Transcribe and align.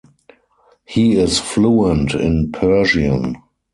He 0.83 1.13
is 1.13 1.37
fluent 1.37 2.15
in 2.15 2.51
Persian. 2.51 3.37